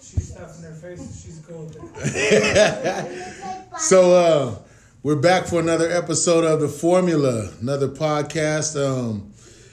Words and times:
She's 0.00 0.32
stuffing 0.32 0.64
her 0.64 0.74
face 0.74 1.22
she's 1.22 1.38
golden. 1.40 1.82
So 3.78 4.14
uh, 4.14 4.58
we're 5.02 5.16
back 5.16 5.46
for 5.46 5.58
another 5.60 5.90
episode 5.90 6.44
of 6.44 6.60
the 6.60 6.68
Formula, 6.68 7.50
another 7.60 7.88
podcast. 7.88 8.76
Um, 8.80 9.32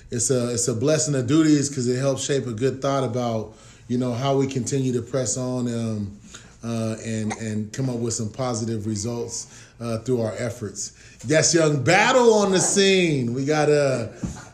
it's 0.10 0.32
a 0.32 0.52
it's 0.54 0.68
a 0.68 0.74
blessing 0.74 1.16
of 1.16 1.28
duties 1.28 1.70
because 1.70 1.88
it 1.88 2.00
helps 2.00 2.26
shape 2.26 2.48
a 2.48 2.52
good 2.52 2.82
thought 2.82 3.04
about 3.04 3.54
you 3.88 3.98
know 3.98 4.14
how 4.14 4.36
we 4.36 4.48
continue 4.48 4.92
to 4.94 5.02
press 5.02 5.38
on 5.38 5.68
um, 5.68 6.20
uh, 6.64 6.96
and 7.06 7.32
and 7.34 7.72
come 7.72 7.90
up 7.90 7.98
with 7.98 8.14
some 8.14 8.30
positive 8.30 8.88
results 8.88 9.64
uh, 9.80 10.00
through 10.00 10.22
our 10.22 10.34
efforts. 10.38 10.94
Yes, 11.28 11.54
young 11.54 11.84
battle 11.84 12.34
on 12.34 12.52
the 12.52 12.60
scene. 12.60 13.34
We 13.34 13.46
got 13.46 13.70
uh 13.70 14.08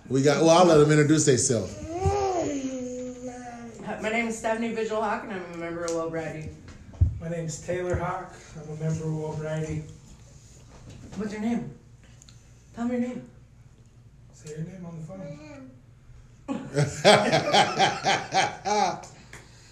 we 0.09 0.21
got. 0.21 0.41
Well, 0.43 0.51
I'll 0.51 0.65
let 0.65 0.77
them 0.77 0.91
introduce 0.91 1.25
themselves. 1.25 1.86
My 4.47 4.53
name 4.53 4.63
is 4.63 4.77
Stephanie 4.77 4.83
Vigil 4.87 5.01
Hawk, 5.01 5.23
and 5.23 5.33
I'm 5.33 5.43
a 5.55 5.57
member 5.57 5.83
of 5.83 5.91
Wellbriety. 5.91 6.47
My 7.19 7.27
is 7.27 7.59
Taylor 7.59 7.97
Hawk. 7.97 8.33
I'm 8.55 8.77
a 8.77 8.79
member 8.79 9.03
of 9.03 9.11
Wellbriety. 9.11 9.83
What's 11.17 11.33
your 11.33 11.41
name? 11.41 11.69
Tell 12.73 12.85
me 12.85 12.91
your 12.91 13.01
name. 13.09 13.29
Say 14.31 14.51
your 14.51 14.59
name 14.59 14.85
on 14.85 14.95
the 15.01 15.05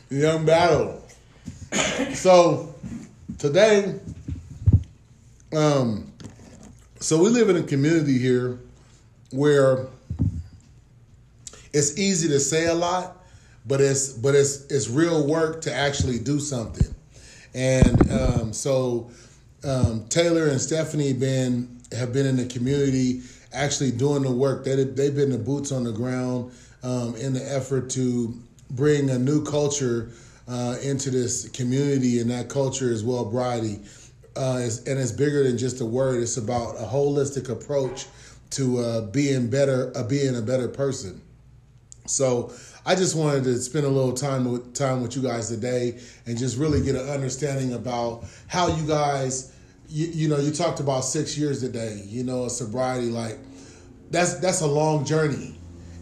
phone. 0.09 0.19
Young 0.19 0.45
battle. 0.45 1.01
so 2.13 2.75
today, 3.37 3.97
um, 5.55 6.11
so 6.99 7.17
we 7.23 7.29
live 7.29 7.47
in 7.47 7.55
a 7.55 7.63
community 7.63 8.17
here 8.17 8.59
where 9.31 9.87
it's 11.71 11.97
easy 11.97 12.27
to 12.27 12.41
say 12.41 12.65
a 12.65 12.73
lot, 12.73 13.24
but 13.67 13.81
it's 13.81 14.09
but 14.13 14.35
it's 14.35 14.65
it's 14.67 14.89
real 14.89 15.27
work 15.27 15.61
to 15.61 15.73
actually 15.73 16.19
do 16.19 16.39
something. 16.39 16.93
And 17.53 18.11
um, 18.11 18.53
so 18.53 19.09
um, 19.63 20.05
Taylor 20.09 20.47
and 20.47 20.59
Stephanie 20.59 21.13
been 21.13 21.81
have 21.91 22.13
been 22.13 22.25
in 22.25 22.35
the 22.35 22.45
community 22.45 23.21
actually 23.53 23.91
doing 23.91 24.23
the 24.23 24.31
work. 24.31 24.63
They 24.65 24.83
they've 24.83 25.15
been 25.15 25.31
the 25.31 25.37
boots 25.37 25.71
on 25.71 25.83
the 25.83 25.91
ground 25.91 26.51
um, 26.83 27.15
in 27.15 27.33
the 27.33 27.53
effort 27.53 27.89
to 27.91 28.37
bring 28.71 29.09
a 29.09 29.17
new 29.17 29.43
culture 29.43 30.11
uh, 30.47 30.77
into 30.83 31.09
this 31.09 31.49
community, 31.49 32.19
and 32.19 32.29
that 32.29 32.49
culture 32.49 32.91
is 32.91 33.03
Wellbriety. 33.03 33.85
Uh, 34.37 34.57
and 34.85 34.99
it's 34.99 35.13
bigger 35.13 35.43
than 35.43 35.57
just 35.57 35.79
a 35.79 35.85
word. 35.85 36.21
It's 36.21 36.35
about 36.35 36.75
a 36.75 36.85
holistic 36.85 37.49
approach 37.49 38.05
to 38.51 38.79
uh, 38.79 39.01
being 39.01 39.49
better, 39.49 39.93
uh, 39.95 40.03
being 40.03 40.35
a 40.35 40.41
better 40.41 40.67
person. 40.67 41.21
So 42.05 42.53
I 42.87 42.93
just 42.93 43.15
wanted 43.15 43.43
to 43.45 43.57
spend 43.57 43.85
a 43.85 43.89
little 43.89 44.13
time 44.13 44.51
with 44.51 44.75
time 44.75 45.01
with 45.01 45.15
you 45.15 45.23
guys 45.23 45.49
today, 45.49 45.99
and 46.27 46.37
just 46.37 46.57
really 46.57 46.81
get 46.81 46.95
an 46.95 47.09
understanding 47.09 47.73
about 47.73 48.25
how 48.47 48.67
you 48.67 48.85
guys, 48.87 49.53
you, 49.89 50.05
you 50.07 50.27
know, 50.27 50.37
you 50.37 50.51
talked 50.51 50.79
about 50.79 51.01
six 51.01 51.35
years 51.35 51.61
today. 51.61 52.03
You 52.05 52.23
know, 52.23 52.47
sobriety, 52.47 53.07
like 53.09 53.39
that's 54.11 54.35
that's 54.35 54.61
a 54.61 54.67
long 54.67 55.03
journey, 55.03 55.57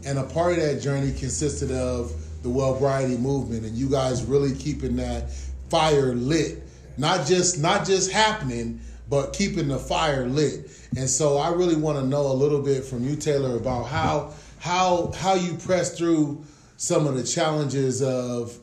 and 0.06 0.20
a 0.20 0.24
part 0.24 0.54
of 0.54 0.60
that 0.60 0.82
journey 0.82 1.14
consisted 1.14 1.72
of 1.72 2.12
the 2.44 2.50
Wellbriety 2.50 3.18
movement, 3.18 3.64
and 3.64 3.78
you 3.78 3.90
guys 3.90 4.26
really 4.26 4.54
keeping 4.54 4.98
that 4.98 5.32
fire 5.70 6.14
lit, 6.14 6.64
not 6.98 7.26
just 7.26 7.62
not 7.62 7.86
just 7.86 8.12
happening, 8.12 8.82
but 9.10 9.32
keeping 9.32 9.70
the 9.70 9.80
fire 9.80 10.28
lit. 10.28 10.70
And 10.98 11.10
so 11.10 11.38
I 11.38 11.50
really 11.54 11.78
want 11.78 11.98
to 11.98 12.06
know 12.06 12.28
a 12.28 12.34
little 12.34 12.62
bit 12.62 12.84
from 12.84 13.08
you, 13.08 13.16
Taylor, 13.16 13.56
about 13.56 13.84
how 13.84 14.34
how 14.60 15.14
how 15.16 15.36
you 15.36 15.54
press 15.56 15.98
through 15.98 16.44
some 16.78 17.08
of 17.08 17.16
the 17.16 17.24
challenges 17.24 18.02
of 18.02 18.58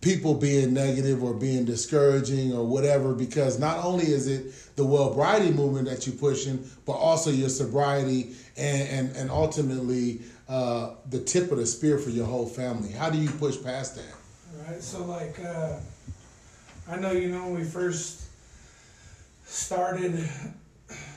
people 0.00 0.34
being 0.34 0.74
negative 0.74 1.22
or 1.22 1.32
being 1.32 1.64
discouraging 1.64 2.52
or 2.52 2.64
whatever 2.64 3.14
because 3.14 3.58
not 3.58 3.82
only 3.82 4.04
is 4.04 4.26
it 4.28 4.52
the 4.76 4.84
Wellbriety 4.84 5.54
movement 5.54 5.88
that 5.88 6.06
you're 6.06 6.16
pushing 6.16 6.68
but 6.84 6.92
also 6.92 7.30
your 7.30 7.48
sobriety 7.48 8.34
and 8.56 8.88
and, 8.88 9.16
and 9.16 9.30
ultimately 9.30 10.20
uh, 10.46 10.90
the 11.08 11.20
tip 11.20 11.50
of 11.50 11.56
the 11.56 11.64
spear 11.64 11.96
for 11.96 12.10
your 12.10 12.26
whole 12.26 12.46
family 12.46 12.92
how 12.92 13.08
do 13.08 13.16
you 13.16 13.30
push 13.30 13.56
past 13.62 13.96
that 13.96 14.14
right. 14.68 14.82
So 14.82 15.04
like, 15.04 15.38
uh, 15.44 15.76
I 16.88 16.96
know 16.96 17.12
you 17.12 17.28
know 17.28 17.44
when 17.44 17.54
we 17.56 17.64
first 17.64 18.22
started 19.44 20.28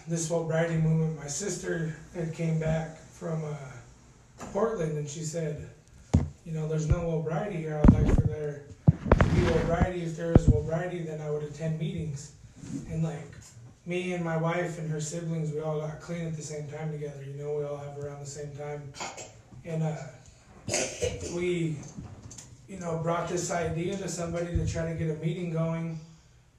this 0.08 0.30
Brady 0.30 0.76
movement. 0.76 1.18
My 1.18 1.28
sister 1.28 1.96
had 2.16 2.34
came 2.34 2.60
back 2.60 2.98
from 2.98 3.44
uh, 3.44 3.56
Portland 4.52 4.98
and 4.98 5.08
she 5.08 5.22
said, 5.22 5.70
you 6.48 6.54
know, 6.54 6.68
there's 6.68 6.88
no 6.88 7.20
Brady 7.20 7.58
here. 7.58 7.82
I'd 7.84 7.94
like 7.94 8.16
for 8.16 8.22
there 8.22 8.64
to 9.18 9.24
be 9.26 9.66
Brady. 9.66 10.04
If 10.04 10.16
there 10.16 10.32
was 10.32 10.48
Will 10.48 10.64
then 10.64 11.20
I 11.22 11.30
would 11.30 11.44
attend 11.44 11.78
meetings. 11.78 12.32
And 12.90 13.04
like 13.04 13.36
me 13.86 14.14
and 14.14 14.24
my 14.24 14.38
wife 14.38 14.80
and 14.80 14.90
her 14.90 15.02
siblings, 15.02 15.52
we 15.52 15.60
all 15.60 15.82
got 15.82 16.00
clean 16.00 16.26
at 16.26 16.38
the 16.38 16.42
same 16.42 16.68
time 16.70 16.92
together. 16.92 17.22
You 17.22 17.44
know, 17.44 17.58
we 17.58 17.66
all 17.66 17.76
have 17.76 17.98
around 17.98 18.22
the 18.22 18.26
same 18.26 18.52
time. 18.56 18.94
And 19.66 19.84
uh, 19.84 19.98
we, 21.36 21.76
you 22.70 22.80
know, 22.80 22.98
brought 23.04 23.28
this 23.28 23.52
idea 23.52 23.98
to 23.98 24.08
somebody 24.08 24.56
to 24.56 24.66
try 24.66 24.90
to 24.90 24.98
get 24.98 25.10
a 25.10 25.16
meeting 25.16 25.52
going, 25.52 26.00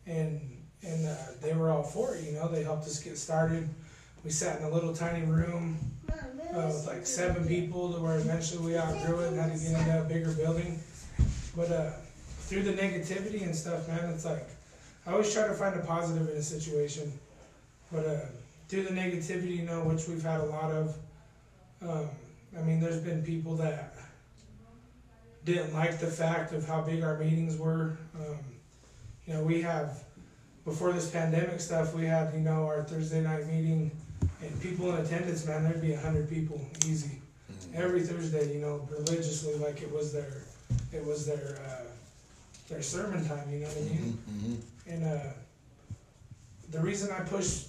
and 0.06 0.40
and 0.82 1.06
uh, 1.06 1.14
they 1.40 1.54
were 1.54 1.70
all 1.70 1.82
for 1.82 2.14
it. 2.14 2.24
You 2.24 2.32
know, 2.32 2.48
they 2.48 2.62
helped 2.62 2.86
us 2.86 3.02
get 3.02 3.16
started. 3.16 3.66
We 4.22 4.30
sat 4.30 4.58
in 4.60 4.66
a 4.66 4.70
little 4.70 4.94
tiny 4.94 5.24
room 5.24 5.78
like 6.52 7.06
seven 7.06 7.46
people, 7.46 7.92
to 7.92 8.00
where 8.00 8.18
eventually 8.18 8.64
we 8.64 8.78
outgrew 8.78 9.20
it 9.20 9.28
and 9.28 9.40
had 9.40 9.52
to 9.52 9.58
get 9.58 9.78
into 9.78 10.00
a 10.00 10.04
bigger 10.04 10.32
building. 10.32 10.80
But 11.56 11.70
uh, 11.70 11.90
through 12.40 12.62
the 12.62 12.72
negativity 12.72 13.42
and 13.42 13.54
stuff, 13.54 13.88
man, 13.88 14.10
it's 14.10 14.24
like 14.24 14.46
I 15.06 15.12
always 15.12 15.32
try 15.32 15.46
to 15.46 15.54
find 15.54 15.78
a 15.78 15.84
positive 15.84 16.28
in 16.28 16.36
a 16.36 16.42
situation. 16.42 17.12
But 17.92 18.06
uh, 18.06 18.20
through 18.68 18.84
the 18.84 18.90
negativity, 18.90 19.56
you 19.56 19.64
know, 19.64 19.80
which 19.80 20.06
we've 20.08 20.22
had 20.22 20.40
a 20.40 20.44
lot 20.44 20.70
of. 20.70 20.96
Um, 21.80 22.08
I 22.58 22.62
mean, 22.62 22.80
there's 22.80 23.00
been 23.00 23.22
people 23.22 23.56
that 23.56 23.94
didn't 25.44 25.72
like 25.72 25.98
the 25.98 26.06
fact 26.06 26.52
of 26.52 26.66
how 26.66 26.80
big 26.80 27.02
our 27.02 27.18
meetings 27.18 27.56
were. 27.56 27.96
Um, 28.14 28.38
you 29.26 29.34
know, 29.34 29.42
we 29.42 29.62
have 29.62 30.02
before 30.64 30.92
this 30.92 31.10
pandemic 31.10 31.60
stuff, 31.60 31.94
we 31.94 32.04
had 32.04 32.32
you 32.34 32.40
know 32.40 32.66
our 32.66 32.82
Thursday 32.84 33.22
night 33.22 33.46
meeting, 33.46 33.90
and 34.42 34.60
people 34.60 34.94
in 34.94 35.04
attendance, 35.04 35.46
man, 35.46 35.64
there'd 35.64 35.80
be 35.80 35.92
a 35.92 36.00
hundred 36.00 36.28
people 36.28 36.60
easy 36.86 37.20
every 37.74 38.02
Thursday. 38.02 38.52
You 38.54 38.60
know, 38.60 38.88
religiously, 38.90 39.54
like 39.56 39.82
it 39.82 39.92
was 39.92 40.12
their, 40.12 40.42
it 40.92 41.04
was 41.04 41.26
their, 41.26 41.58
uh, 41.66 41.90
their 42.68 42.82
sermon 42.82 43.26
time. 43.26 43.50
You 43.50 43.60
know 43.60 43.66
what 43.66 43.76
I 43.76 43.80
mean? 43.80 44.18
mm-hmm. 44.30 44.90
And 44.90 45.04
uh, 45.04 45.32
the 46.70 46.80
reason 46.80 47.10
I 47.10 47.20
push 47.20 47.64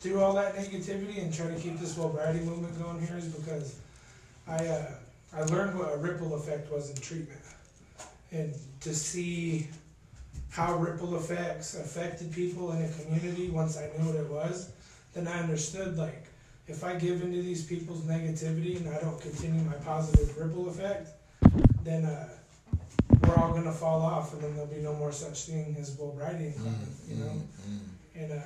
through 0.00 0.20
all 0.20 0.34
that 0.34 0.54
negativity 0.56 1.22
and 1.22 1.32
try 1.32 1.48
to 1.48 1.58
keep 1.58 1.78
this 1.78 1.94
sobriety 1.94 2.40
movement 2.40 2.80
going 2.82 3.04
here 3.04 3.16
is 3.16 3.26
because 3.26 3.78
I 4.46 4.66
uh, 4.66 4.86
I 5.34 5.42
learned 5.44 5.78
what 5.78 5.92
a 5.92 5.96
ripple 5.96 6.34
effect 6.34 6.70
was 6.72 6.90
in 6.90 6.96
treatment, 6.96 7.40
and 8.32 8.54
to 8.80 8.94
see 8.94 9.68
how 10.50 10.76
ripple 10.76 11.16
effects 11.16 11.74
affected 11.74 12.32
people 12.32 12.72
in 12.72 12.82
a 12.82 12.88
community 12.88 13.50
once 13.50 13.76
I 13.76 13.90
knew 13.98 14.06
what 14.06 14.16
it 14.16 14.30
was, 14.30 14.70
then 15.16 15.26
I 15.26 15.40
understood 15.40 15.96
like 15.96 16.26
if 16.68 16.84
I 16.84 16.94
give 16.96 17.22
into 17.22 17.40
these 17.42 17.64
people's 17.64 18.02
negativity 18.02 18.76
and 18.76 18.88
I 18.88 19.00
don't 19.00 19.20
continue 19.20 19.62
my 19.62 19.74
positive 19.74 20.36
ripple 20.36 20.68
effect, 20.68 21.08
then 21.84 22.04
uh, 22.04 22.28
we're 23.22 23.36
all 23.36 23.52
gonna 23.54 23.72
fall 23.72 24.02
off, 24.02 24.34
and 24.34 24.42
then 24.42 24.54
there'll 24.54 24.70
be 24.70 24.80
no 24.82 24.94
more 24.94 25.12
such 25.12 25.44
thing 25.44 25.74
as 25.80 25.88
sobriety 25.96 26.46
in 26.46 26.52
Klamath, 26.52 27.08
you 27.08 27.16
know. 27.16 27.32
And 28.14 28.32
uh, 28.32 28.42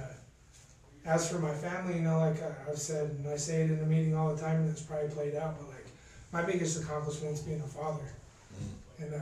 as 1.06 1.30
for 1.30 1.38
my 1.38 1.52
family, 1.52 1.96
you 1.96 2.02
know, 2.02 2.18
like 2.18 2.40
I- 2.42 2.70
I've 2.70 2.78
said, 2.78 3.10
and 3.10 3.26
I 3.28 3.36
say 3.36 3.62
it 3.62 3.70
in 3.70 3.78
the 3.80 3.86
meeting 3.86 4.14
all 4.14 4.34
the 4.34 4.40
time, 4.40 4.56
and 4.60 4.70
it's 4.70 4.82
probably 4.82 5.08
played 5.08 5.34
out, 5.34 5.56
but 5.58 5.68
like 5.68 5.86
my 6.32 6.42
biggest 6.42 6.82
accomplishment 6.82 7.34
is 7.34 7.40
being 7.40 7.60
a 7.60 7.66
father. 7.66 8.04
And 9.00 9.14
uh, 9.14 9.18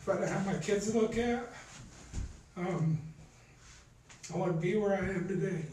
if 0.00 0.08
I 0.08 0.14
didn't 0.14 0.28
have 0.28 0.46
my 0.46 0.54
kids 0.58 0.90
to 0.90 0.98
look 0.98 1.16
at, 1.18 1.44
um, 2.56 2.98
I 4.32 4.36
want 4.36 4.52
to 4.52 4.58
be 4.60 4.76
where 4.76 4.94
I 4.94 4.98
am 4.98 5.26
today. 5.28 5.64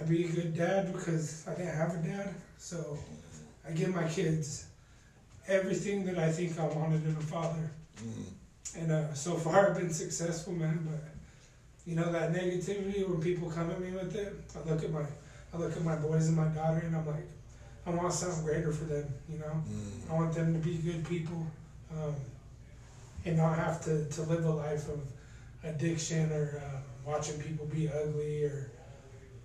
I'd 0.00 0.08
be 0.08 0.24
a 0.24 0.28
good 0.28 0.56
dad 0.56 0.92
because 0.92 1.44
I 1.48 1.54
didn't 1.54 1.76
have 1.76 1.94
a 1.94 1.98
dad, 1.98 2.34
so 2.58 2.98
I 3.66 3.72
give 3.72 3.94
my 3.94 4.06
kids 4.08 4.66
everything 5.48 6.04
that 6.06 6.18
I 6.18 6.30
think 6.30 6.58
I 6.58 6.66
wanted 6.66 7.04
in 7.04 7.16
a 7.16 7.20
father. 7.20 7.70
And 8.76 8.92
uh, 8.92 9.14
so 9.14 9.34
far, 9.34 9.70
I've 9.70 9.76
been 9.76 9.92
successful, 9.92 10.52
man. 10.52 10.86
But 10.88 11.00
you 11.86 11.96
know 11.96 12.12
that 12.12 12.32
negativity 12.32 13.08
when 13.08 13.20
people 13.20 13.50
come 13.50 13.70
at 13.70 13.80
me 13.80 13.90
with 13.92 14.14
it, 14.14 14.34
I 14.54 14.68
look 14.68 14.84
at 14.84 14.92
my, 14.92 15.04
I 15.52 15.56
look 15.56 15.72
at 15.76 15.82
my 15.82 15.96
boys 15.96 16.28
and 16.28 16.36
my 16.36 16.48
daughter, 16.48 16.82
and 16.84 16.94
I'm 16.94 17.06
like, 17.06 17.26
I 17.86 17.90
want 17.90 18.12
something 18.12 18.44
greater 18.44 18.72
for 18.72 18.84
them. 18.84 19.06
You 19.28 19.38
know, 19.38 19.62
I 20.10 20.14
want 20.14 20.34
them 20.34 20.52
to 20.52 20.60
be 20.60 20.76
good 20.76 21.04
people, 21.08 21.44
um, 21.92 22.14
and 23.24 23.36
not 23.38 23.58
have 23.58 23.82
to, 23.84 24.04
to 24.04 24.22
live 24.22 24.44
a 24.44 24.50
life 24.50 24.88
of 24.88 25.00
addiction 25.64 26.32
or 26.32 26.62
uh, 26.64 26.78
watching 27.04 27.40
people 27.40 27.66
be 27.66 27.88
ugly 27.88 28.44
or 28.44 28.70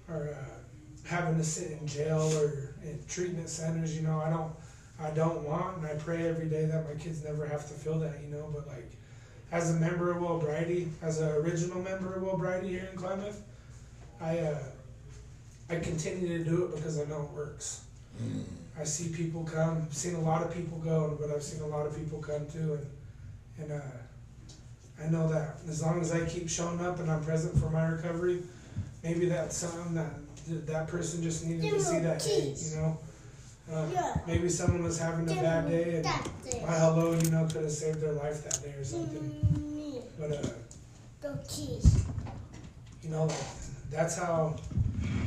or 0.07 0.35
uh, 0.37 1.07
having 1.07 1.37
to 1.37 1.43
sit 1.43 1.71
in 1.71 1.87
jail 1.87 2.31
or 2.37 2.75
in 2.83 2.99
treatment 3.07 3.49
centers. 3.49 3.95
You 3.95 4.03
know, 4.03 4.19
I 4.19 4.29
don't, 4.29 4.51
I 4.99 5.11
don't 5.11 5.43
want, 5.43 5.77
and 5.77 5.85
I 5.87 5.95
pray 5.95 6.27
every 6.27 6.47
day 6.47 6.65
that 6.65 6.87
my 6.87 6.95
kids 7.01 7.23
never 7.23 7.45
have 7.45 7.67
to 7.67 7.73
feel 7.73 7.99
that. 7.99 8.21
You 8.21 8.29
know, 8.29 8.49
but 8.53 8.67
like, 8.67 8.91
as 9.51 9.75
a 9.75 9.79
member 9.79 10.11
of 10.11 10.17
Wellbriety, 10.17 10.89
as 11.01 11.21
an 11.21 11.29
original 11.29 11.81
member 11.81 12.13
of 12.13 12.23
Wellbriety 12.23 12.69
here 12.69 12.89
in 12.91 12.97
Klamath, 12.97 13.41
I, 14.21 14.39
uh, 14.39 14.57
I 15.69 15.75
continue 15.77 16.37
to 16.37 16.43
do 16.43 16.65
it 16.65 16.75
because 16.75 16.99
I 16.99 17.05
know 17.05 17.23
it 17.23 17.35
works. 17.35 17.83
I 18.79 18.83
see 18.83 19.09
people 19.09 19.43
come, 19.43 19.83
I've 19.87 19.93
seen 19.93 20.15
a 20.15 20.19
lot 20.19 20.43
of 20.43 20.53
people 20.53 20.77
go, 20.79 21.17
but 21.19 21.29
I've 21.29 21.43
seen 21.43 21.61
a 21.61 21.67
lot 21.67 21.85
of 21.85 21.95
people 21.95 22.19
come 22.19 22.47
too, 22.47 22.73
and 22.73 22.87
and 23.59 23.71
uh, 23.71 23.85
I 25.03 25.09
know 25.09 25.27
that 25.27 25.57
as 25.67 25.81
long 25.81 25.99
as 26.01 26.11
I 26.13 26.25
keep 26.25 26.49
showing 26.49 26.79
up 26.85 26.99
and 26.99 27.11
I'm 27.11 27.23
present 27.23 27.57
for 27.59 27.69
my 27.69 27.85
recovery, 27.87 28.41
maybe 29.03 29.27
that's 29.27 29.57
something 29.57 29.93
that 29.95 30.11
that 30.67 30.87
person 30.87 31.21
just 31.23 31.45
needed 31.45 31.61
to 31.71 31.79
see 31.81 31.99
that 31.99 32.21
you 32.71 32.77
know. 32.77 32.97
Uh, 33.71 33.87
maybe 34.27 34.49
someone 34.49 34.83
was 34.83 34.99
having 34.99 35.25
a 35.29 35.41
bad 35.41 35.69
day, 35.69 35.95
and 35.95 36.05
my 36.67 36.73
hello, 36.77 37.13
you 37.17 37.31
know, 37.31 37.45
could 37.45 37.63
have 37.63 37.71
saved 37.71 38.01
their 38.01 38.11
life 38.13 38.43
that 38.43 38.61
day 38.61 38.73
or 38.77 38.83
something. 38.83 39.41
But 40.19 40.31
uh, 40.33 40.47
you 43.01 43.09
know, 43.09 43.29
that's 43.89 44.17
how 44.17 44.55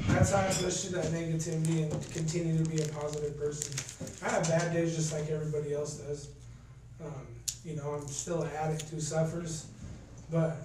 that's 0.08 0.32
how 0.32 0.38
I 0.40 0.46
push 0.48 0.82
through 0.84 1.00
that 1.00 1.06
negativity 1.12 1.90
and 1.90 2.12
continue 2.12 2.62
to 2.62 2.70
be 2.70 2.82
a 2.82 2.88
positive 2.88 3.38
person. 3.38 3.74
I 4.22 4.30
have 4.30 4.48
bad 4.48 4.72
days 4.72 4.94
just 4.96 5.12
like 5.12 5.30
everybody 5.30 5.74
else 5.74 5.96
does. 5.96 6.28
Um, 7.04 7.26
you 7.64 7.76
know, 7.76 7.90
I'm 7.90 8.08
still 8.08 8.42
an 8.42 8.50
addict 8.56 8.88
who 8.90 9.00
suffers, 9.00 9.66
but 10.30 10.56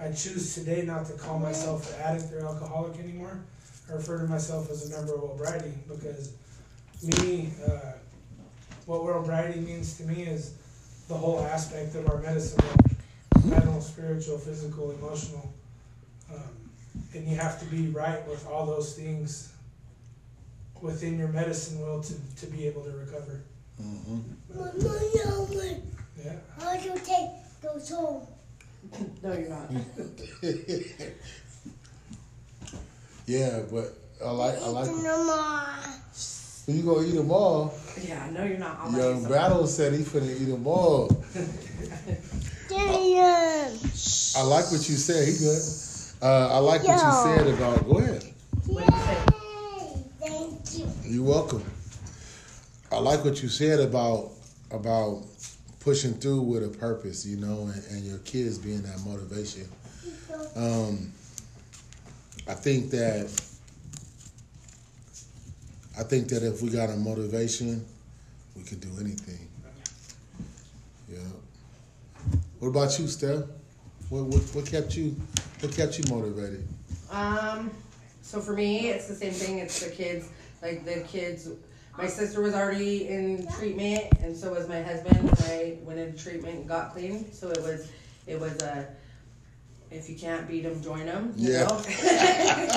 I 0.00 0.08
choose 0.12 0.54
today 0.54 0.82
not 0.82 1.06
to 1.06 1.14
call 1.14 1.38
myself 1.38 1.94
an 1.94 2.00
addict 2.02 2.32
or 2.32 2.46
alcoholic 2.46 2.98
anymore. 2.98 3.40
I 3.88 3.94
refer 3.94 4.18
to 4.18 4.26
myself 4.26 4.70
as 4.70 4.90
a 4.90 4.96
member 4.96 5.14
of 5.14 5.22
Wellbriety 5.22 5.72
because 5.88 6.32
me, 7.02 7.50
uh, 7.66 7.92
what 8.86 9.04
World 9.04 9.28
means 9.28 9.96
to 9.98 10.04
me 10.04 10.22
is 10.22 10.54
the 11.08 11.14
whole 11.14 11.40
aspect 11.40 11.94
of 11.94 12.08
our 12.08 12.18
medicine 12.18 12.60
mental, 13.44 13.80
spiritual, 13.80 14.38
physical, 14.38 14.90
emotional. 14.92 15.52
Um, 16.32 16.70
and 17.14 17.26
you 17.26 17.36
have 17.36 17.58
to 17.60 17.66
be 17.66 17.88
right 17.88 18.26
with 18.28 18.46
all 18.46 18.66
those 18.66 18.94
things 18.94 19.52
within 20.80 21.18
your 21.18 21.28
medicine 21.28 21.78
wheel 21.80 22.02
to, 22.02 22.14
to 22.36 22.46
be 22.46 22.66
able 22.66 22.82
to 22.84 22.90
recover. 22.90 23.42
Yeah. 26.24 26.32
How 26.58 26.76
do 26.76 26.84
you 26.84 26.94
take 26.96 27.30
those 27.62 27.90
home? 27.90 28.26
No, 29.22 29.32
you're 29.32 29.48
not. 29.48 29.70
Yeah, 33.26 33.60
but 33.70 33.96
I 34.24 34.30
like 34.30 34.56
I 34.56 34.66
like. 34.66 34.90
Mama. 34.90 35.78
You 36.66 36.82
gonna 36.82 37.06
eat 37.06 37.14
them 37.14 37.30
all? 37.30 37.72
Yeah, 38.02 38.28
no, 38.30 38.42
you're 38.42 38.58
not. 38.58 38.76
I'll 38.80 38.90
Young. 38.92 39.28
Battle 39.28 39.68
said 39.68 39.92
he 39.92 40.00
finna 40.00 40.32
eat 40.40 40.46
them 40.46 40.66
all. 40.66 41.06
Damn. 42.68 43.78
I 44.36 44.42
like 44.42 44.72
what 44.72 44.88
you 44.88 44.96
said. 44.96 45.28
He 45.28 45.38
good. 45.38 45.62
Uh, 46.20 46.56
I 46.56 46.58
like 46.58 46.82
what 46.82 47.04
you 47.04 47.12
said 47.22 47.54
about. 47.54 47.88
Go 47.88 47.98
ahead. 47.98 48.24
What'd 48.66 48.90
you 48.90 49.00
say? 49.00 49.18
Yay. 49.78 50.04
Thank 50.18 50.78
you. 50.78 51.12
You're 51.12 51.24
welcome. 51.24 51.62
I 52.92 52.98
like 52.98 53.24
what 53.24 53.42
you 53.42 53.48
said 53.48 53.80
about 53.80 54.32
about 54.72 55.22
pushing 55.80 56.14
through 56.14 56.42
with 56.42 56.64
a 56.64 56.68
purpose, 56.68 57.24
you 57.24 57.36
know, 57.36 57.70
and, 57.72 57.84
and 57.90 58.04
your 58.04 58.18
kids 58.18 58.58
being 58.58 58.82
that 58.82 59.00
motivation. 59.06 59.68
Um, 60.56 61.12
I 62.48 62.54
think 62.54 62.90
that 62.90 63.30
I 65.98 66.02
think 66.02 66.28
that 66.28 66.42
if 66.42 66.62
we 66.62 66.70
got 66.70 66.90
a 66.90 66.96
motivation, 66.96 67.84
we 68.56 68.64
can 68.64 68.78
do 68.80 68.88
anything. 69.00 69.48
Yeah. 71.08 71.18
What 72.58 72.68
about 72.68 72.98
you, 72.98 73.06
Steph? 73.06 73.44
What, 74.08 74.24
what 74.24 74.42
what 74.52 74.66
kept 74.66 74.96
you 74.96 75.14
what 75.60 75.72
kept 75.72 75.96
you 75.98 76.04
motivated? 76.12 76.66
Um, 77.10 77.70
so 78.22 78.40
for 78.40 78.52
me, 78.52 78.88
it's 78.88 79.06
the 79.06 79.14
same 79.14 79.32
thing. 79.32 79.58
It's 79.58 79.80
the 79.84 79.90
kids. 79.90 80.28
Like 80.62 80.84
the 80.84 81.00
kids, 81.08 81.48
my 81.98 82.04
um, 82.04 82.10
sister 82.10 82.40
was 82.40 82.54
already 82.54 83.08
in 83.08 83.46
treatment, 83.58 84.04
and 84.22 84.36
so 84.36 84.52
was 84.52 84.68
my 84.68 84.82
husband. 84.82 85.16
When 85.22 85.50
I 85.50 85.78
went 85.82 85.98
into 85.98 86.22
treatment 86.22 86.54
and 86.56 86.68
got 86.68 86.92
clean, 86.92 87.30
so 87.32 87.48
it 87.50 87.62
was, 87.62 87.90
it 88.26 88.38
was 88.40 88.60
a, 88.62 88.86
if 89.90 90.08
you 90.08 90.16
can't 90.16 90.46
beat 90.48 90.62
them, 90.62 90.80
join 90.82 91.06
them. 91.06 91.32
You 91.36 91.52
Yeah. 91.52 91.64
know, 91.64 91.82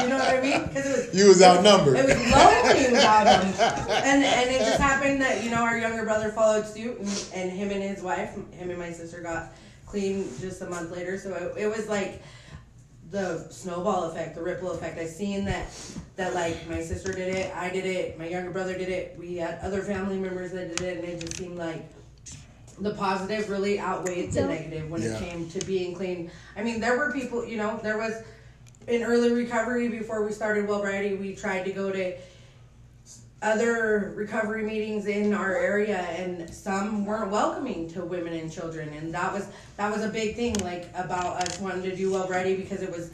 you 0.01 0.10
know 0.10 0.18
what 0.18 0.36
I 0.36 0.42
mean? 0.42 0.63
Because 0.68 0.86
it 0.88 1.07
was 1.12 1.15
You 1.15 1.27
was 1.27 1.42
outnumbered. 1.44 1.95
it 1.95 2.06
was 2.06 2.15
lonely 2.31 2.92
without 2.92 3.44
him. 3.44 3.54
And 4.04 4.24
and 4.24 4.50
it 4.50 4.60
just 4.60 4.81
happened 4.81 5.21
that, 5.21 5.44
you 5.44 5.51
know, 5.51 5.62
our 5.63 5.77
younger 5.77 6.04
brother 6.04 6.30
followed 6.31 6.65
suit 6.65 6.98
and, 7.00 7.25
and 7.36 7.51
him 7.51 7.69
and 7.69 7.83
his 7.83 8.01
wife, 8.01 8.33
him 8.51 8.69
and 8.71 8.80
my 8.80 8.92
sister 8.92 9.21
got 9.21 9.54
clean 9.86 10.27
just 10.42 10.62
a 10.63 10.69
month 10.69 10.92
later. 10.92 11.18
So 11.19 11.33
it, 11.56 11.63
it 11.65 11.68
was 11.68 11.88
like 11.88 12.24
the 13.13 13.48
snowball 13.51 14.06
effect, 14.06 14.33
the 14.36 14.42
ripple 14.42 14.71
effect. 14.71 14.98
I 14.98 15.06
seen 15.06 15.45
that 15.45 15.68
that 16.15 16.33
like 16.33 16.68
my 16.68 16.81
sister 16.81 17.13
did 17.13 17.33
it, 17.33 17.56
I 17.56 17.69
did 17.69 17.86
it, 17.86 18.18
my 18.18 18.27
younger 18.27 18.50
brother 18.50 18.75
did 18.75 18.89
it, 18.89 19.15
we 19.18 19.38
had 19.38 19.60
other 19.62 19.81
family 19.83 20.18
members 20.18 20.51
that 20.51 20.75
did 20.75 20.81
it 20.81 21.04
and 21.04 21.07
it 21.07 21.21
just 21.21 21.38
seemed 21.38 21.57
like 21.57 21.83
the 22.80 22.94
positive 22.95 23.50
really 23.51 23.80
outweighed 23.80 24.31
the 24.31 24.45
negative 24.48 24.89
when 24.89 25.01
Yeah. 25.04 25.15
it 25.15 25.19
came 25.19 25.48
to 25.51 25.63
being 25.65 25.94
clean. 25.95 26.31
I 26.57 26.63
mean, 26.63 26.80
there 26.80 26.98
were 26.98 27.12
people, 27.12 27.45
you 27.45 27.57
know, 27.57 27.80
there 27.83 28.00
was 28.00 28.13
in 28.88 29.04
early 29.04 29.31
recovery 29.31 29.89
before 29.89 30.25
we 30.25 30.31
started 30.31 30.68
Wellbriety, 30.68 31.19
we 31.19 31.36
tried 31.36 31.65
to 31.65 31.71
go 31.71 31.92
to 31.92 32.15
other 33.44 34.13
recovery 34.16 34.63
meetings 34.63 35.06
in 35.06 35.34
our 35.34 35.56
area 35.56 35.98
and 35.98 36.50
some 36.50 37.06
weren't 37.06 37.30
welcoming 37.30 37.90
to 37.90 38.04
women 38.04 38.34
and 38.34 38.51
children 38.51 38.90
and 38.94 39.13
that 39.13 39.31
was 39.31 39.48
that 39.78 39.92
was 39.92 40.04
a 40.04 40.10
big 40.10 40.36
thing 40.36 40.54
like 40.60 40.90
about 40.95 41.38
us 41.44 41.60
wanting 41.60 41.84
to 41.84 41.95
do 41.95 42.10
Wellbriety 42.10 42.56
because 42.56 42.81
it 42.81 42.92
was 42.92 43.12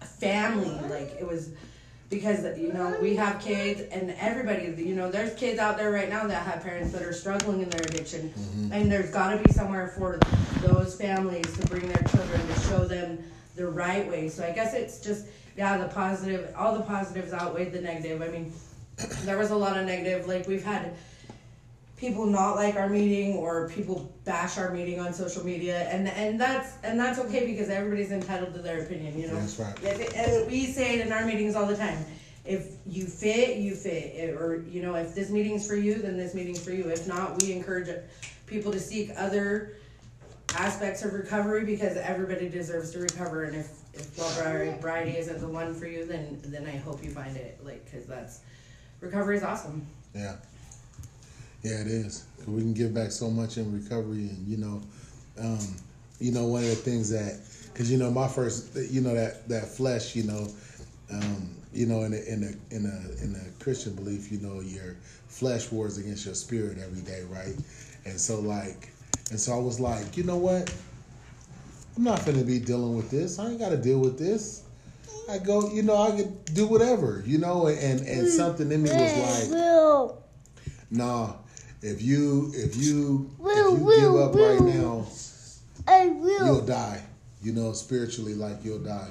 family 0.00 0.78
like 0.88 1.16
it 1.18 1.26
was 1.26 1.50
because 2.10 2.58
you 2.58 2.72
know 2.72 2.96
we 3.00 3.16
have 3.16 3.40
kids 3.40 3.80
and 3.90 4.14
everybody 4.20 4.74
you 4.82 4.94
know 4.94 5.10
there's 5.10 5.34
kids 5.34 5.58
out 5.58 5.76
there 5.76 5.90
right 5.90 6.08
now 6.08 6.26
that 6.26 6.46
have 6.46 6.62
parents 6.62 6.92
that 6.92 7.02
are 7.02 7.12
struggling 7.12 7.62
in 7.62 7.70
their 7.70 7.80
addiction. 7.82 8.28
Mm-hmm. 8.30 8.72
And 8.72 8.92
there's 8.92 9.10
got 9.10 9.36
to 9.36 9.42
be 9.42 9.52
somewhere 9.52 9.88
for 9.88 10.18
those 10.60 10.96
families 10.96 11.50
to 11.58 11.66
bring 11.66 11.86
their 11.88 12.02
children 12.08 12.46
to 12.46 12.60
show 12.60 12.84
them 12.84 13.18
the 13.56 13.66
right 13.66 14.08
way. 14.08 14.28
So 14.28 14.44
i 14.44 14.52
guess 14.52 14.74
it's 14.74 15.00
just 15.00 15.26
yeah 15.56 15.78
the 15.78 15.88
positive 15.88 16.52
all 16.56 16.76
the 16.76 16.82
positives 16.82 17.32
outweighed 17.32 17.72
the 17.72 17.80
negative. 17.80 18.22
I 18.22 18.28
mean 18.28 18.52
there 19.24 19.38
was 19.38 19.50
a 19.50 19.56
lot 19.56 19.76
of 19.76 19.86
negative 19.86 20.26
like 20.26 20.46
we've 20.46 20.64
had 20.64 20.94
people 21.96 22.26
not 22.26 22.54
like 22.56 22.76
our 22.76 22.88
meeting 22.88 23.36
or 23.36 23.68
people 23.70 24.12
bash 24.24 24.58
our 24.58 24.70
meeting 24.70 25.00
on 25.00 25.12
social 25.12 25.44
media 25.44 25.88
and 25.90 26.08
and 26.08 26.40
that's 26.40 26.74
and 26.82 26.98
that's 26.98 27.18
okay 27.18 27.46
because 27.46 27.68
everybody's 27.68 28.10
entitled 28.10 28.52
to 28.52 28.60
their 28.60 28.82
opinion 28.82 29.18
you 29.18 29.26
know? 29.26 29.34
That's 29.34 29.58
right. 29.58 30.14
and 30.14 30.50
we 30.50 30.66
say 30.66 30.98
it 30.98 31.06
in 31.06 31.12
our 31.12 31.24
meetings 31.24 31.54
all 31.54 31.66
the 31.66 31.76
time. 31.76 32.04
If 32.44 32.74
you 32.86 33.06
fit 33.06 33.58
you 33.58 33.74
fit 33.74 34.12
eh, 34.16 34.30
or 34.30 34.62
you 34.68 34.82
know 34.82 34.94
if 34.96 35.14
this 35.14 35.30
meeting's 35.30 35.66
for 35.66 35.76
you 35.76 35.94
then 35.94 36.16
this 36.16 36.34
meeting's 36.34 36.62
for 36.62 36.72
you. 36.72 36.88
If 36.88 37.06
not 37.08 37.40
we 37.42 37.52
encourage 37.52 37.88
people 38.46 38.70
to 38.72 38.80
seek 38.80 39.10
other 39.16 39.76
aspects 40.56 41.04
of 41.04 41.12
recovery 41.14 41.64
because 41.64 41.96
everybody 41.96 42.48
deserves 42.48 42.90
to 42.92 42.98
recover 43.00 43.44
and 43.44 43.56
if 43.56 43.70
if 43.94 44.06
variety 44.80 45.16
isn't 45.16 45.40
the 45.40 45.48
one 45.48 45.74
for 45.74 45.86
you 45.86 46.04
then 46.04 46.38
then 46.44 46.66
i 46.66 46.76
hope 46.76 47.02
you 47.02 47.10
find 47.10 47.36
it 47.36 47.58
like 47.64 47.84
because 47.84 48.06
that's 48.06 48.40
recovery 49.00 49.36
is 49.36 49.42
awesome 49.42 49.86
Yeah. 50.14 50.36
Yeah, 51.62 51.80
it 51.80 51.86
is. 51.86 52.26
We 52.46 52.60
can 52.60 52.74
give 52.74 52.92
back 52.94 53.10
so 53.10 53.30
much 53.30 53.56
in 53.56 53.72
recovery, 53.72 54.28
and 54.28 54.46
you 54.46 54.58
know, 54.58 54.82
um, 55.40 55.76
you 56.20 56.30
know, 56.30 56.46
one 56.46 56.62
of 56.62 56.68
the 56.68 56.76
things 56.76 57.08
that, 57.08 57.40
because 57.72 57.90
you 57.90 57.96
know, 57.96 58.10
my 58.10 58.28
first, 58.28 58.76
you 58.76 59.00
know, 59.00 59.14
that 59.14 59.48
that 59.48 59.66
flesh, 59.66 60.14
you 60.14 60.24
know, 60.24 60.46
um, 61.10 61.56
you 61.72 61.86
know, 61.86 62.02
in 62.02 62.12
a, 62.12 62.18
in 62.18 62.42
a 62.42 62.74
in 62.74 62.84
a 62.84 63.24
in 63.24 63.34
a 63.34 63.62
Christian 63.64 63.94
belief, 63.94 64.30
you 64.30 64.40
know, 64.40 64.60
your 64.60 64.96
flesh 65.28 65.72
wars 65.72 65.96
against 65.96 66.26
your 66.26 66.34
spirit 66.34 66.76
every 66.78 67.00
day, 67.00 67.22
right? 67.30 67.56
And 68.04 68.20
so, 68.20 68.40
like, 68.40 68.90
and 69.30 69.40
so 69.40 69.54
I 69.54 69.58
was 69.58 69.80
like, 69.80 70.18
you 70.18 70.24
know 70.24 70.36
what? 70.36 70.70
I'm 71.96 72.04
not 72.04 72.26
gonna 72.26 72.44
be 72.44 72.58
dealing 72.58 72.94
with 72.94 73.10
this. 73.10 73.38
I 73.38 73.48
ain't 73.48 73.58
got 73.58 73.70
to 73.70 73.78
deal 73.78 74.00
with 74.00 74.18
this. 74.18 74.63
I 75.28 75.38
go, 75.38 75.70
you 75.72 75.82
know, 75.82 75.96
I 75.96 76.10
could 76.12 76.44
do 76.54 76.66
whatever, 76.66 77.22
you 77.26 77.38
know, 77.38 77.66
and 77.66 78.00
and 78.00 78.26
mm. 78.26 78.28
something 78.28 78.70
in 78.70 78.82
me 78.82 78.90
was 78.90 79.50
like. 79.50 79.50
Will. 79.50 80.22
Nah, 80.90 81.34
if 81.82 82.02
you 82.02 82.52
if 82.54 82.76
you 82.76 83.30
Will, 83.38 83.74
if 83.74 83.78
you 83.78 83.84
will, 83.84 84.00
give 84.00 84.20
up 84.20 84.34
will. 84.34 84.50
right 84.50 84.74
now, 84.74 85.06
I 85.86 86.04
you'll 86.04 86.64
die. 86.64 87.02
You 87.42 87.52
know, 87.52 87.72
spiritually, 87.72 88.34
like 88.34 88.64
you'll 88.64 88.78
die. 88.78 89.10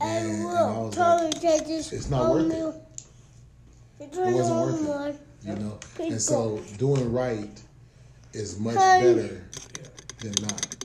I 0.00 0.06
And, 0.06 0.32
and 0.32 0.42
I 0.42 0.44
will. 0.46 0.84
was 0.86 0.96
Probably 0.96 1.26
like, 1.26 1.68
it's 1.68 2.10
not 2.10 2.30
worth 2.30 2.52
it. 2.52 2.74
It's 4.00 4.16
It 4.16 4.20
wasn't 4.20 4.90
worth 4.90 5.14
it. 5.14 5.48
you 5.48 5.56
know, 5.56 5.78
and 6.00 6.20
so 6.20 6.62
doing 6.78 7.12
right 7.12 7.62
is 8.32 8.58
much 8.58 8.74
better 8.74 9.44
than 10.20 10.34
not. 10.42 10.83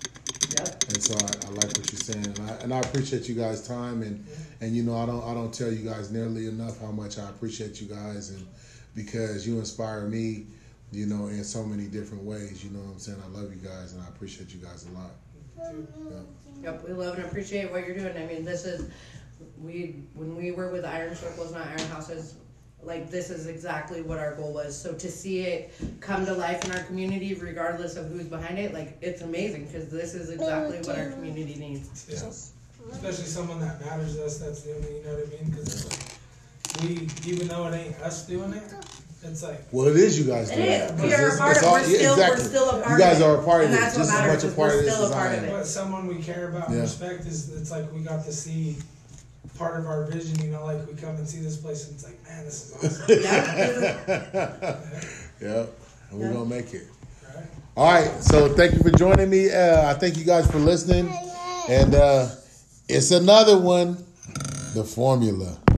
Yep. 0.57 0.83
And 0.89 1.03
so 1.03 1.13
I, 1.15 1.47
I 1.47 1.49
like 1.51 1.77
what 1.77 1.91
you're 1.91 2.01
saying, 2.01 2.25
and 2.25 2.49
I, 2.49 2.53
and 2.63 2.73
I 2.73 2.79
appreciate 2.79 3.29
you 3.29 3.35
guys' 3.35 3.67
time, 3.67 4.01
and 4.01 4.25
and 4.61 4.75
you 4.75 4.83
know 4.83 4.97
I 4.97 5.05
don't 5.05 5.23
I 5.23 5.33
don't 5.33 5.53
tell 5.53 5.71
you 5.71 5.87
guys 5.87 6.11
nearly 6.11 6.47
enough 6.47 6.79
how 6.79 6.91
much 6.91 7.19
I 7.19 7.29
appreciate 7.29 7.79
you 7.79 7.87
guys, 7.87 8.31
and 8.31 8.47
because 8.95 9.47
you 9.47 9.59
inspire 9.59 10.07
me, 10.07 10.47
you 10.91 11.05
know, 11.05 11.27
in 11.27 11.43
so 11.43 11.63
many 11.63 11.85
different 11.85 12.23
ways. 12.23 12.63
You 12.63 12.71
know 12.71 12.79
what 12.79 12.93
I'm 12.93 12.99
saying? 12.99 13.21
I 13.23 13.29
love 13.29 13.53
you 13.53 13.61
guys, 13.61 13.93
and 13.93 14.01
I 14.01 14.07
appreciate 14.07 14.53
you 14.53 14.59
guys 14.59 14.87
a 14.87 14.97
lot. 14.97 15.11
Yep, 16.63 16.87
we 16.87 16.93
love 16.93 17.15
and 17.15 17.25
appreciate 17.25 17.71
what 17.71 17.85
you're 17.85 17.95
doing. 17.95 18.17
I 18.17 18.25
mean, 18.25 18.43
this 18.43 18.65
is, 18.65 18.89
we, 19.61 20.03
when 20.13 20.35
we 20.35 20.51
were 20.51 20.71
with 20.71 20.83
Iron 20.83 21.15
Circles, 21.15 21.53
not 21.53 21.67
Iron 21.67 21.79
Houses, 21.91 22.35
like, 22.83 23.09
this 23.12 23.29
is 23.29 23.48
exactly 23.48 24.01
what 24.01 24.19
our 24.19 24.36
goal 24.36 24.53
was. 24.53 24.79
So 24.79 24.93
to 24.93 25.12
see 25.12 25.41
it 25.41 25.74
come 26.00 26.25
to 26.25 26.33
life 26.33 26.63
in 26.65 26.71
our 26.71 26.83
community, 26.83 27.33
regardless 27.33 27.95
of 27.98 28.09
who's 28.09 28.25
behind 28.27 28.57
it, 28.57 28.74
like, 28.74 28.98
it's 29.01 29.21
amazing, 29.21 29.65
cause 29.71 29.89
this 29.89 30.13
is 30.15 30.29
exactly 30.29 30.77
what 30.79 30.98
our 30.98 31.12
community 31.12 31.55
needs. 31.55 32.05
Yeah. 32.09 32.29
Especially 32.91 33.25
someone 33.25 33.59
that 33.59 33.83
matters 33.86 34.15
to 34.15 34.25
us, 34.25 34.38
that's 34.39 34.62
doing 34.63 34.81
it, 34.83 34.91
you 34.91 35.03
know 35.03 35.15
what 35.15 35.27
I 35.27 35.43
mean? 35.43 35.53
Cause 35.53 35.86
it's 35.86 36.81
like, 36.81 36.83
we, 36.89 37.07
even 37.31 37.48
though 37.48 37.67
it 37.67 37.74
ain't 37.75 37.95
us 38.00 38.25
doing 38.25 38.53
it, 38.53 38.63
it's 39.21 39.43
like, 39.43 39.62
Well, 39.74 39.88
it 39.88 39.98
is 39.98 40.17
you 40.17 40.25
guys. 40.25 40.50
It 40.50 40.55
doing 40.55 40.67
is. 40.69 40.91
Because 40.93 41.03
We 41.09 41.13
are 41.13 41.27
a 41.27 41.38
part 41.38 41.57
of- 41.57 41.63
all- 41.65 41.74
we're 41.74 41.79
yeah, 41.81 41.86
still- 41.98 42.15
we're 42.15 42.24
exactly. 42.24 42.45
still 42.45 42.69
a 42.69 42.81
part 42.81 42.91
You 42.91 42.98
guys 43.05 43.21
are 43.21 43.36
a 43.38 43.43
part 43.43 43.63
of 43.65 43.69
And 43.71 43.75
it, 43.79 43.81
just 43.81 44.00
as 44.00 44.09
much 44.09 44.43
a 44.53 44.55
part 44.55 44.74
of 44.75 44.81
this 44.86 44.93
still 44.93 45.03
a 45.03 45.09
as 45.09 45.12
I 45.13 45.33
am. 45.36 45.50
but 45.51 45.65
someone 45.67 46.07
we 46.07 46.24
care 46.24 46.48
about 46.48 46.67
and 46.69 46.77
Yeah. 46.77 46.81
respect 46.83 47.25
is, 47.25 47.50
it's 47.53 47.69
like 47.69 47.91
we 47.93 48.00
got 48.00 48.24
to 48.25 48.31
see 48.31 48.77
part 49.58 49.79
of 49.79 49.86
our 49.88 50.05
vision, 50.05 50.39
you 50.43 50.51
know, 50.51 50.63
like 50.65 50.86
we 50.88 50.93
come 50.96 51.15
and 51.15 51.27
see 51.27 51.39
this 51.39 51.58
place 51.58 51.86
and 51.88 51.96
it's 51.96 52.03
like, 52.05 52.24
man, 52.24 52.46
this 52.46 52.65
is 52.65 52.75
awesome. 52.75 53.05
Yeah, 53.24 54.79
Yep, 55.41 55.69
and 56.12 56.19
we're 56.19 56.27
Yeah. 56.27 56.34
gonna 56.34 56.46
make 56.46 56.74
it. 56.74 56.88
Right? 57.36 57.46
All 57.77 57.93
right, 57.93 58.24
so 58.24 58.53
thank 58.55 58.74
you 58.74 58.79
for 58.81 58.91
joining 58.91 59.29
me. 59.29 59.50
Uh, 59.51 59.89
I 59.91 59.93
thank 59.93 60.17
you 60.17 60.25
guys 60.25 60.50
for 60.51 60.60
listening, 60.60 61.10
and 61.69 61.96
uh, 61.96 62.27
it's 62.89 63.12
another 63.12 63.58
one, 63.58 64.03
the 64.74 64.84
formula. 64.84 65.58